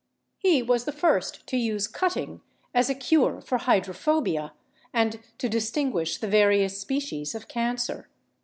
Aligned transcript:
He 0.39 0.63
was 0.63 0.85
the 0.85 0.91
first 0.91 1.45
to 1.45 1.57
use 1.57 1.85
cutting 1.87 2.41
as 2.73 2.89
a 2.89 2.95
cure 2.95 3.39
for 3.39 3.59
hydrophobia, 3.59 4.51
and 4.91 5.19
to 5.37 5.47
distinguish 5.47 6.17
the 6.17 6.27
various 6.27 6.79
species 6.81 7.35
of 7.35 7.47
cancer. 7.47 8.09